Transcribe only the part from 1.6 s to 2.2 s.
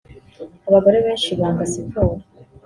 siporo